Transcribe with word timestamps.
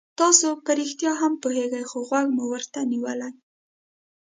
تاسو 0.19 0.47
په 0.63 0.71
رښتیا 0.79 1.11
هم 1.21 1.33
پوهېږئ 1.41 1.83
خو 1.89 1.97
غوږ 2.07 2.27
مو 2.35 2.43
ورته 2.53 2.79
نیولی. 2.91 3.31